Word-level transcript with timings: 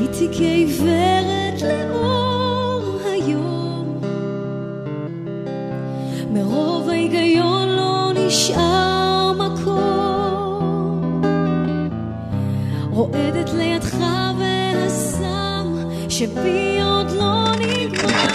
הייתי 0.00 0.28
כעיוורת 0.32 1.62
לאור 1.62 2.98
היום. 3.12 4.00
מרוב 6.30 6.88
ההיגיון 6.88 7.68
לא 7.68 8.12
נשאר 8.14 9.32
מקום. 9.32 11.22
רועדת 12.90 13.50
לידך 13.52 13.96
והסם 14.38 15.74
שבי 16.08 16.78
עוד 16.82 17.10
לא 17.10 17.44
נגמר. 17.58 18.30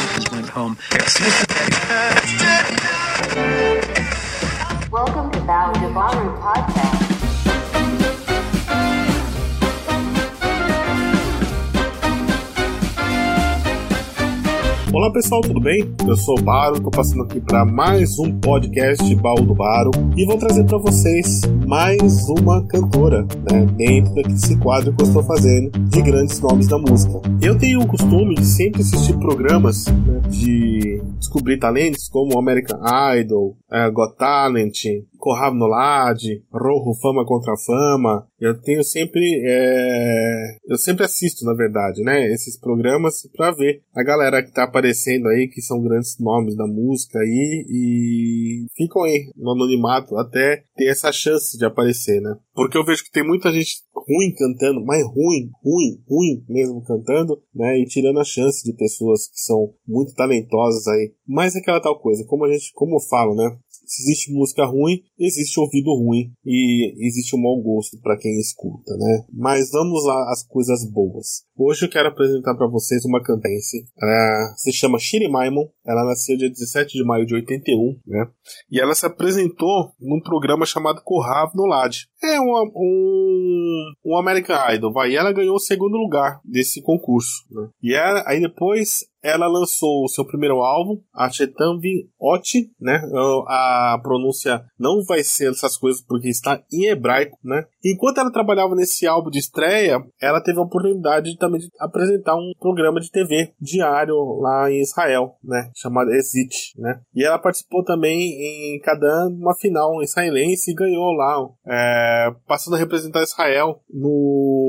Olá 14.96 15.12
pessoal, 15.12 15.42
tudo 15.42 15.60
bem? 15.60 15.94
Eu 16.08 16.16
sou 16.16 16.40
o 16.40 16.42
Baro, 16.42 16.82
tô 16.82 16.90
passando 16.90 17.24
aqui 17.24 17.42
para 17.42 17.66
mais 17.66 18.18
um 18.18 18.40
podcast 18.40 19.14
Baú 19.16 19.42
do 19.42 19.54
Baro 19.54 19.92
e 20.16 20.26
vou 20.26 20.38
trazer 20.38 20.64
para 20.64 20.78
vocês 20.78 21.42
mais 21.68 22.30
uma 22.30 22.66
cantora, 22.66 23.24
né, 23.52 23.66
dentro 23.76 24.14
desse 24.24 24.58
quadro 24.58 24.96
que 24.96 25.04
eu 25.04 25.08
estou 25.08 25.22
fazendo 25.22 25.78
de 25.78 26.02
grandes 26.02 26.40
nomes 26.40 26.70
da 26.70 26.78
música. 26.78 27.20
Eu 27.42 27.58
tenho 27.58 27.82
o 27.82 27.88
costume 27.88 28.36
de 28.36 28.46
sempre 28.46 28.84
assistir 28.84 29.18
programas 29.18 29.86
né, 29.88 30.22
de 30.30 31.02
descobrir 31.20 31.60
talentos 31.60 32.08
como 32.08 32.40
American 32.40 32.80
Idol, 33.20 33.58
uh, 33.70 33.92
Got 33.92 34.16
Talent, 34.18 34.78
Corrado 35.18 35.56
no 35.56 35.66
Lade, 35.66 36.42
Rojo 36.54 36.98
Fama 37.02 37.26
contra 37.26 37.54
Fama. 37.58 38.26
Eu 38.46 38.62
tenho 38.62 38.84
sempre, 38.84 39.24
é... 39.44 40.58
eu 40.68 40.78
sempre 40.78 41.04
assisto, 41.04 41.44
na 41.44 41.54
verdade, 41.54 42.04
né, 42.04 42.32
esses 42.32 42.60
programas 42.60 43.28
para 43.36 43.52
ver 43.52 43.82
a 43.96 44.04
galera 44.04 44.44
que 44.44 44.52
tá 44.52 44.64
aparecendo 44.64 45.28
aí, 45.28 45.48
que 45.52 45.62
são 45.62 45.82
grandes 45.82 46.18
nomes 46.20 46.56
da 46.56 46.68
música 46.68 47.20
aí 47.20 47.66
e 47.68 48.66
ficam 48.76 49.04
aí 49.04 49.32
no 49.36 49.52
anonimato 49.52 50.16
até 50.18 50.64
ter 50.76 50.86
essa 50.86 51.12
chance 51.12 51.58
de 51.58 51.66
aparecer, 51.66 52.22
né? 52.22 52.36
Porque 52.54 52.78
eu 52.78 52.86
vejo 52.86 53.04
que 53.04 53.12
tem 53.12 53.26
muita 53.26 53.52
gente 53.52 53.84
ruim 53.96 54.34
cantando, 54.38 54.86
mas 54.86 55.04
ruim, 55.04 55.50
ruim, 55.64 56.00
ruim 56.08 56.46
mesmo 56.48 56.84
cantando, 56.84 57.42
né? 57.54 57.80
E 57.80 57.86
tirando 57.86 58.20
a 58.20 58.24
chance 58.24 58.64
de 58.64 58.78
pessoas 58.78 59.28
que 59.28 59.40
são 59.40 59.74
muito 59.88 60.14
talentosas 60.14 60.88
aí. 60.88 61.14
Mas 61.28 61.56
é 61.56 61.60
aquela 61.60 61.82
tal 61.82 62.00
coisa, 62.00 62.24
como 62.26 62.46
a 62.46 62.52
gente, 62.52 62.72
como 62.74 62.96
eu 62.96 63.00
falo, 63.10 63.36
né? 63.36 63.58
Se 63.86 64.04
existe 64.04 64.34
música 64.34 64.66
ruim, 64.66 65.02
existe 65.20 65.60
ouvido 65.60 65.94
ruim 65.94 66.32
e 66.44 66.94
existe 67.06 67.36
um 67.36 67.42
mau 67.42 67.62
gosto 67.62 68.00
para 68.02 68.18
quem 68.18 68.35
escuta, 68.40 68.96
né? 68.98 69.26
Mas 69.34 69.70
vamos 69.72 70.06
lá 70.06 70.32
às 70.32 70.46
coisas 70.46 70.90
boas. 70.90 71.44
Hoje 71.58 71.86
eu 71.86 71.90
quero 71.90 72.10
apresentar 72.10 72.56
para 72.56 72.68
vocês 72.68 73.06
uma 73.06 73.22
cantense. 73.24 73.86
Ela 74.02 74.54
se 74.58 74.72
chama 74.74 75.00
Shiri 75.00 75.30
Maimon. 75.30 75.68
Ela 75.86 76.04
nasceu 76.06 76.38
dia 76.38 76.50
17 76.50 76.98
de 76.98 77.04
maio 77.04 77.26
de 77.26 77.36
81, 77.36 78.00
né? 78.06 78.28
E 78.70 78.80
ela 78.80 78.96
se 78.96 79.06
apresentou 79.06 79.92
num 80.00 80.20
programa 80.22 80.66
chamado 80.66 81.02
Corrav 81.04 81.52
no 81.56 81.66
Lade. 81.66 82.08
É 82.24 82.40
uma, 82.40 82.64
um, 82.64 83.94
um 84.06 84.18
American 84.18 84.58
Idol, 84.74 84.92
vai. 84.92 85.12
E 85.12 85.16
ela 85.16 85.32
ganhou 85.32 85.56
o 85.56 85.60
segundo 85.60 85.96
lugar 85.96 86.40
desse 86.44 86.82
concurso. 86.82 87.46
Né? 87.52 87.70
E 87.82 87.94
ela, 87.94 88.24
aí 88.26 88.40
depois 88.40 89.06
ela 89.26 89.48
lançou 89.48 90.04
o 90.04 90.08
seu 90.08 90.24
primeiro 90.24 90.62
álbum, 90.62 91.02
a 91.12 91.32
Chetambi 91.32 92.08
Oti, 92.20 92.70
né? 92.80 93.02
A 93.48 94.00
pronúncia 94.04 94.64
não 94.80 95.04
vai 95.04 95.24
ser 95.24 95.50
essas 95.50 95.76
coisas 95.76 96.04
porque 96.04 96.30
está 96.30 96.62
em 96.72 96.86
hebraico, 96.86 97.36
né? 97.44 97.66
Enquanto 97.84 98.20
ela 98.20 98.32
trabalhava 98.32 98.76
nesse 98.76 99.08
álbum 99.08 99.32
de 99.32 99.40
estreia, 99.40 100.00
ela 100.22 100.42
teve 100.42 100.60
a 100.60 100.62
oportunidade 100.62 101.32
de, 101.32 101.38
também 101.40 101.60
de 101.60 101.70
apresentar 101.80 102.36
um 102.36 102.52
programa 102.60 103.00
de 103.00 103.10
TV 103.10 103.52
diário 103.60 104.16
lá 104.40 104.70
em 104.70 104.80
Israel, 104.82 105.36
né? 105.44 105.72
Chamado 105.76 106.12
Exit, 106.12 106.74
né? 106.78 107.02
E 107.16 107.26
ela 107.26 107.40
participou 107.40 107.84
também 107.84 108.76
em 108.76 108.80
cada 108.82 109.28
uma 109.28 109.56
final 109.56 110.04
israelense 110.04 110.70
e 110.70 110.76
ganhou 110.76 111.12
lá, 111.14 111.36
é, 111.68 112.32
passando 112.48 112.76
a 112.76 112.80
representar 112.80 113.24
Israel 113.24 113.82
no 113.92 114.65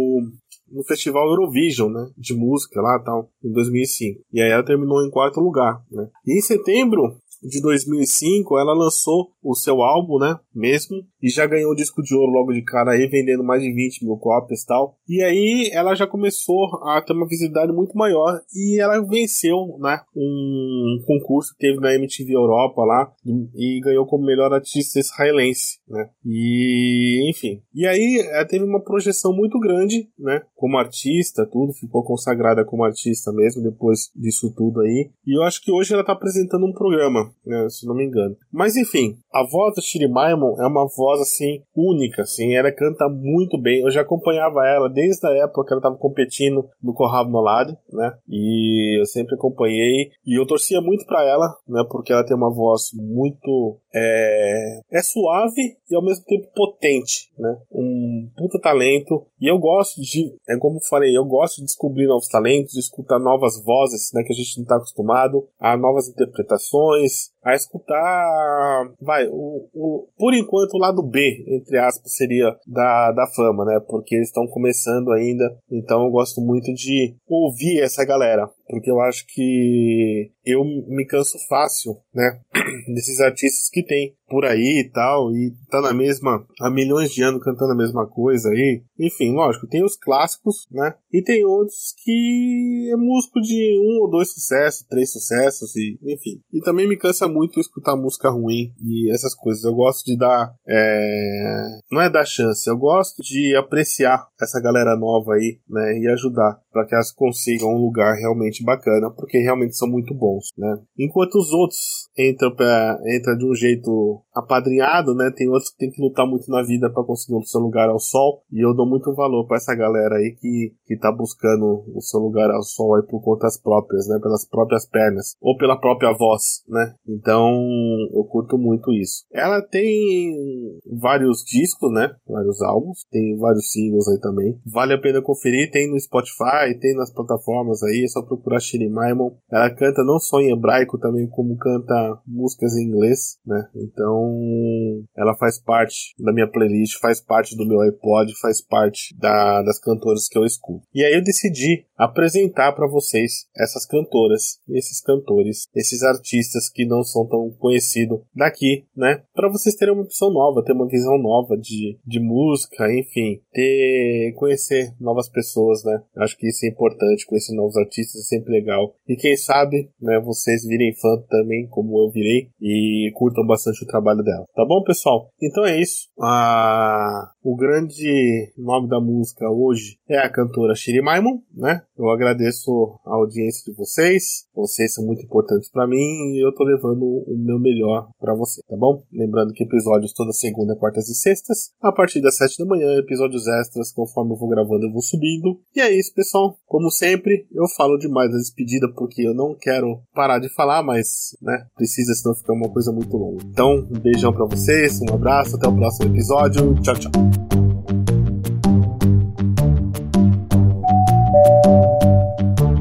no 0.71 0.85
festival 0.85 1.29
Eurovision, 1.29 1.91
né, 1.91 2.11
de 2.17 2.35
música 2.35 2.81
lá 2.81 2.99
tal, 2.99 3.31
em 3.43 3.53
2005. 3.53 4.21
E 4.33 4.41
aí 4.41 4.51
ela 4.51 4.65
terminou 4.65 5.05
em 5.05 5.11
quarto 5.11 5.41
lugar, 5.41 5.83
né. 5.91 6.09
E 6.27 6.39
em 6.39 6.41
setembro 6.41 7.17
de 7.43 7.61
2005, 7.61 8.59
ela 8.59 8.75
lançou 8.75 9.33
o 9.43 9.55
seu 9.55 9.83
álbum, 9.83 10.19
né? 10.19 10.39
Mesmo, 10.55 10.97
e 11.23 11.29
já 11.29 11.47
ganhou 11.47 11.73
o 11.73 11.75
disco 11.75 12.03
de 12.03 12.15
ouro 12.15 12.33
logo 12.33 12.53
de 12.53 12.63
cara 12.63 12.93
aí, 12.93 13.07
vendendo 13.07 13.45
mais 13.45 13.63
de 13.63 13.73
20 13.73 14.05
mil 14.05 14.17
cópias 14.17 14.63
e 14.63 14.67
tal. 14.67 14.99
E 15.09 15.23
aí 15.23 15.71
ela 15.73 15.95
já 15.95 16.07
começou 16.07 16.67
a 16.85 17.01
ter 17.01 17.13
uma 17.13 17.27
visibilidade 17.27 17.73
muito 17.73 17.97
maior 17.97 18.41
e 18.55 18.81
ela 18.81 19.01
venceu, 19.07 19.77
né? 19.79 20.01
Um 20.15 21.03
concurso 21.07 21.53
que 21.53 21.67
teve 21.67 21.81
na 21.81 21.95
MTV 21.95 22.35
Europa 22.35 22.85
lá 22.85 23.13
e, 23.55 23.81
ganhou 23.81 24.07
como 24.07 24.25
melhor 24.25 24.53
artista 24.53 24.99
israelense, 24.99 25.79
né? 25.89 26.09
E, 26.25 27.31
enfim. 27.31 27.63
E 27.75 27.87
aí 27.87 28.27
ela 28.31 28.47
teve 28.47 28.65
uma 28.65 28.83
projeção 28.83 29.33
muito 29.33 29.59
grande, 29.61 30.09
né? 30.19 30.43
Como 30.55 30.79
artista, 30.79 31.47
tudo, 31.47 31.73
ficou 31.73 32.03
consagrada 32.03 32.65
como 32.65 32.85
artista 32.85 33.33
mesmo 33.33 33.63
depois 33.63 34.11
disso 34.15 34.53
tudo 34.57 34.81
aí. 34.81 35.11
E 35.27 35.39
eu 35.39 35.43
acho 35.43 35.63
que 35.63 35.71
hoje 35.71 35.93
ela 35.93 36.05
tá 36.05 36.13
apresentando 36.13 36.67
um 36.67 36.73
programa 36.73 37.26
né, 37.45 37.69
se 37.69 37.87
não 37.87 37.95
me 37.95 38.05
engano. 38.05 38.37
Mas 38.53 38.77
enfim, 38.77 39.17
a 39.33 39.45
voz 39.45 39.75
da 39.75 39.83
Shiri 39.83 40.09
Maimon 40.09 40.57
é 40.61 40.67
uma 40.67 40.87
voz 40.87 41.21
assim 41.21 41.63
única, 41.75 42.23
assim, 42.23 42.55
ela 42.55 42.73
canta 42.73 43.09
muito 43.09 43.61
bem. 43.61 43.83
Eu 43.83 43.91
já 43.91 44.03
acompanhava 44.03 44.67
ela 44.67 44.89
desde 44.89 45.27
a 45.27 45.31
época 45.45 45.65
que 45.65 45.73
ela 45.73 45.81
estava 45.81 45.97
competindo 45.97 46.69
no 46.83 46.95
Corrado 46.95 47.31
Nolade, 47.31 47.77
né? 47.93 48.13
E 48.29 49.01
eu 49.01 49.07
sempre 49.07 49.35
acompanhei 49.35 50.11
e 50.27 50.39
eu 50.39 50.47
torcia 50.47 50.81
muito 50.81 51.05
para 51.07 51.25
ela, 51.25 51.47
né? 51.69 51.85
Porque 51.91 52.13
ela 52.13 52.25
tem 52.25 52.37
uma 52.37 52.53
voz 52.53 52.91
muito 52.95 53.79
é, 53.95 54.56
é 54.97 55.03
suave 55.03 55.77
e 55.91 55.95
ao 55.95 56.03
mesmo 56.03 56.25
tempo 56.25 56.49
potente, 56.55 57.31
né? 57.39 57.59
Um 57.71 58.31
puta 58.37 58.59
talento 58.61 59.27
e 59.41 59.51
eu 59.51 59.59
gosto 59.59 60.01
de, 60.01 60.35
é 60.49 60.57
como 60.59 60.79
eu 60.79 60.89
falei, 60.89 61.17
eu 61.17 61.25
gosto 61.25 61.57
de 61.57 61.65
descobrir 61.65 62.07
novos 62.07 62.29
talentos, 62.29 62.73
de 62.73 62.81
escutar 62.81 63.19
novas 63.19 63.63
vozes, 63.63 64.11
né? 64.15 64.23
Que 64.23 64.33
a 64.33 64.37
gente 64.37 64.57
não 64.57 64.63
está 64.63 64.77
acostumado, 64.77 65.47
a 65.61 65.77
novas 65.77 66.09
interpretações, 66.09 67.31
a 67.47 67.55
escutar, 67.55 68.93
vai, 69.01 69.29
o, 69.29 69.69
o, 69.73 70.09
por 70.19 70.35
enquanto 70.35 70.75
o 70.75 70.81
lado 70.81 71.01
B, 71.01 71.21
entre 71.47 71.79
aspas, 71.79 72.13
seria 72.13 72.51
da, 72.67 73.13
da 73.13 73.25
fama, 73.37 73.65
né? 73.65 73.79
Porque 73.87 74.17
eles 74.17 74.27
estão 74.27 74.49
começando 74.49 75.13
ainda, 75.13 75.45
então 75.71 76.05
eu 76.05 76.11
gosto 76.11 76.41
muito 76.41 76.75
de 76.75 77.15
ouvir 77.25 77.81
essa 77.81 78.05
galera, 78.05 78.51
porque 78.67 78.91
eu 78.91 79.01
acho 79.01 79.25
que 79.29 80.33
eu 80.45 80.65
me 80.65 81.07
canso 81.07 81.39
fácil, 81.49 81.93
né? 82.13 82.41
Desses 82.93 83.21
artistas 83.21 83.71
que 83.71 83.85
tem 83.85 84.17
por 84.29 84.45
aí 84.45 84.83
e 84.85 84.91
tal, 84.91 85.31
e 85.33 85.55
tá 85.71 85.81
na 85.81 85.95
mesma, 85.95 86.45
há 86.61 86.69
milhões 86.69 87.13
de 87.13 87.23
anos 87.23 87.43
cantando 87.45 87.73
a 87.73 87.77
mesma 87.77 88.09
coisa 88.09 88.49
aí. 88.49 88.83
Enfim, 88.99 89.33
lógico, 89.33 89.69
tem 89.69 89.85
os 89.85 89.97
clássicos, 89.97 90.67
né? 90.71 90.95
E 91.13 91.23
tem 91.23 91.45
outros 91.45 91.95
que 92.03 92.91
é 92.93 92.97
músico 92.97 93.41
de 93.41 93.79
um 93.81 94.03
ou 94.03 94.11
dois 94.11 94.33
sucessos, 94.33 94.87
três 94.89 95.13
sucessos, 95.13 95.77
e 95.77 95.97
enfim. 96.03 96.41
E 96.53 96.61
também 96.61 96.89
me 96.89 96.97
cansa 96.97 97.29
muito 97.29 97.36
escutar 97.45 97.97
música 97.97 98.31
ruim 98.31 98.73
e 98.83 99.13
essas 99.13 99.35
coisas. 99.35 99.65
Eu 99.65 99.75
gosto 99.75 100.05
de 100.05 100.17
dar, 100.17 100.55
é... 100.67 101.79
não 101.91 102.01
é 102.01 102.11
dar 102.11 102.25
chance, 102.25 102.69
eu 102.69 102.77
gosto 102.77 103.23
de 103.23 103.57
apreciar 103.57 104.27
essa 104.41 104.61
galera 104.61 104.97
nova 104.97 105.35
aí, 105.35 105.59
né? 105.69 105.99
E 105.99 106.09
ajudar 106.13 106.61
para 106.77 106.87
que 106.87 106.95
elas 106.95 107.11
consigam 107.11 107.71
um 107.71 107.81
lugar 107.81 108.15
realmente 108.15 108.63
bacana, 108.63 109.11
porque 109.11 109.39
realmente 109.39 109.77
são 109.77 109.89
muito 109.89 110.15
bons, 110.15 110.53
né? 110.59 110.77
Enquanto 110.99 111.37
os 111.37 111.51
outros 111.51 112.07
entram, 112.19 112.55
pra, 112.55 112.99
entram 113.17 113.37
de 113.37 113.47
um 113.47 113.55
jeito 113.55 114.23
apadrinhado, 114.35 115.15
né? 115.15 115.33
Tem 115.35 115.49
outros 115.49 115.71
que 115.71 115.79
tem 115.79 115.91
que 115.91 116.03
lutar 116.03 116.27
muito 116.27 116.51
na 116.51 116.63
vida 116.63 116.91
para 116.93 117.03
conseguir 117.03 117.39
o 117.39 117.45
seu 117.45 117.63
lugar 117.63 117.89
ao 117.89 117.99
sol, 117.99 118.43
e 118.53 118.63
eu 118.63 118.75
dou 118.75 118.87
muito 118.87 119.15
valor 119.15 119.47
para 119.47 119.57
essa 119.57 119.75
galera 119.75 120.17
aí 120.17 120.37
que, 120.39 120.75
que 120.85 120.99
tá 120.99 121.11
buscando 121.11 121.83
o 121.95 122.01
seu 122.03 122.21
lugar 122.21 122.51
ao 122.51 122.63
sol 122.63 122.97
aí 122.97 123.03
por 123.03 123.23
contas 123.23 123.59
próprias, 123.59 124.07
né? 124.07 124.19
Pelas 124.21 124.47
próprias 124.47 124.87
pernas, 124.87 125.35
ou 125.41 125.57
pela 125.57 125.81
própria 125.81 126.13
voz, 126.13 126.63
né? 126.69 126.95
Então, 127.09 127.26
eu 127.33 128.25
curto 128.25 128.59
muito 128.59 128.93
isso. 128.93 129.25
Ela 129.33 129.63
tem 129.63 130.79
vários 131.01 131.45
discos, 131.45 131.93
né? 131.93 132.15
Vários 132.27 132.61
álbuns, 132.63 133.05
tem 133.11 133.37
vários 133.37 133.71
singles 133.71 134.09
aí 134.09 134.21
também. 134.21 134.59
Vale 134.65 134.95
a 134.95 135.01
pena 135.01 135.23
conferir, 135.23 135.71
tem 135.71 135.91
no 135.91 135.99
Spotify, 135.99 136.79
tem 136.81 136.95
nas 136.95 137.13
plataformas 137.13 137.83
aí, 137.83 138.05
é 138.05 138.09
só 138.09 138.23
procurar 138.23 138.57
Ashiri 138.57 138.89
Maimon. 138.89 139.31
Ela 139.51 139.71
canta 139.71 140.03
não 140.05 140.19
só 140.19 140.41
em 140.41 140.53
hebraico, 140.53 140.99
também 140.99 141.29
como 141.29 141.57
canta 141.57 142.21
músicas 142.27 142.77
em 142.77 142.85
inglês, 142.85 143.39
né? 143.47 143.69
Então, 143.75 145.05
ela 145.17 145.37
faz 145.37 145.59
parte 145.59 146.15
da 146.19 146.33
minha 146.33 146.51
playlist, 146.51 146.99
faz 147.01 147.21
parte 147.21 147.57
do 147.57 147.67
meu 147.67 147.81
iPod, 147.81 148.33
faz 148.41 148.61
parte 148.61 149.17
da, 149.19 149.63
das 149.63 149.79
cantoras 149.79 150.29
que 150.29 150.39
eu 150.39 150.45
escuto. 150.45 150.87
E 150.95 151.05
aí 151.05 151.15
eu 151.15 151.23
decidi 151.23 151.87
apresentar 151.97 152.73
para 152.73 152.89
vocês 152.89 153.47
essas 153.57 153.87
cantoras, 153.87 154.61
esses 154.69 155.01
cantores, 155.01 155.69
esses 155.75 156.03
artistas 156.03 156.69
que 156.69 156.87
não 156.87 157.03
são 157.07 157.27
tão 157.27 157.51
conhecidos 157.59 158.21
daqui, 158.35 158.85
né? 158.97 159.23
Para 159.35 159.51
vocês 159.51 159.75
terem 159.75 159.95
uma 159.95 160.05
opção 160.05 160.31
nova, 160.31 160.65
ter 160.65 160.73
uma 160.73 160.89
visão 160.89 161.19
nova 161.19 161.57
de, 161.57 161.99
de 162.07 162.21
música, 162.21 162.93
enfim, 162.93 163.41
ter 163.53 164.35
conhecer 164.37 164.93
novas 165.01 165.29
pessoas, 165.29 165.83
né? 165.85 166.03
Acho 166.19 166.37
que 166.37 166.49
isso 166.49 166.65
é 166.67 166.69
importante, 166.69 167.27
conhecer 167.27 167.55
novos 167.55 167.77
artistas 167.77 168.23
é 168.23 168.25
sempre 168.25 168.53
legal. 168.53 168.95
E 169.09 169.17
quem 169.17 169.37
sabe, 169.37 169.91
né, 170.01 170.21
vocês 170.21 170.65
virem 170.65 170.95
fã 170.95 171.17
também, 171.29 171.67
como 171.69 171.99
eu 171.99 172.11
virei, 172.11 172.49
e 172.61 173.11
curtam 173.15 173.47
bastante 173.47 173.83
o 173.85 173.87
trabalho 173.87 174.23
dela. 174.23 174.47
Tá 174.55 174.65
bom, 174.65 174.83
pessoal? 174.83 175.31
Então 175.41 175.65
é 175.65 175.81
isso. 175.81 176.09
Ah, 176.21 177.31
o 177.43 177.57
grande 177.57 178.53
nome 178.57 178.89
da 178.89 179.01
música 179.01 179.49
hoje 179.51 179.99
é 180.09 180.19
a 180.19 180.31
cantora 180.31 180.75
Shiri 180.75 181.03
Maimon, 181.03 181.39
né? 181.55 181.83
Eu 181.99 182.11
agradeço 182.11 182.99
a 183.05 183.15
audiência 183.15 183.71
de 183.71 183.77
vocês. 183.77 184.47
Vocês 184.55 184.95
são 184.95 185.05
muito 185.05 185.25
importantes 185.25 185.71
para 185.71 185.87
mim 185.87 185.97
e 185.97 186.45
eu 186.45 186.55
tô 186.55 186.65
levando 186.65 186.96
o 187.05 187.37
meu 187.37 187.59
melhor 187.59 188.09
para 188.19 188.35
você, 188.35 188.63
tá 188.69 188.77
bom? 188.77 189.03
Lembrando 189.13 189.53
que 189.53 189.65
episódios 189.65 190.13
toda 190.13 190.33
segunda, 190.33 190.77
quartas 190.77 191.09
e 191.09 191.15
sextas, 191.15 191.71
a 191.83 191.93
partir 191.93 192.21
das 192.21 192.37
sete 192.37 192.59
da 192.59 192.65
manhã, 192.65 192.97
episódios 192.99 193.47
extras, 193.47 193.93
conforme 193.93 194.33
eu 194.33 194.39
vou 194.39 194.49
gravando, 194.49 194.87
eu 194.87 194.93
vou 194.93 195.03
subindo. 195.03 195.61
E 195.75 195.81
é 195.81 195.97
isso, 195.97 196.15
pessoal. 196.15 196.57
Como 196.67 196.91
sempre, 196.91 197.47
eu 197.53 197.65
falo 197.77 197.99
demais 197.99 198.31
da 198.31 198.39
despedida 198.39 198.87
porque 198.95 199.23
eu 199.23 199.35
não 199.35 199.55
quero 199.59 200.01
parar 200.15 200.39
de 200.39 200.49
falar, 200.49 200.83
mas, 200.83 201.37
né, 201.43 201.67
precisa, 201.75 202.15
senão 202.15 202.35
fica 202.35 202.53
uma 202.53 202.71
coisa 202.71 202.93
muito 202.93 203.17
longa. 203.17 203.45
Então, 203.45 203.87
um 203.91 204.01
beijão 204.01 204.33
para 204.33 204.47
vocês, 204.47 205.01
um 205.03 205.15
abraço, 205.15 205.57
até 205.57 205.69
o 205.69 205.75
próximo 205.75 206.11
episódio. 206.11 206.75
Tchau, 206.83 206.95
tchau. 206.95 207.13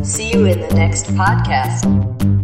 See 0.04 0.32
you 0.32 0.46
in 0.46 0.60
the 0.60 0.76
next 0.76 1.08
podcast. 1.16 2.35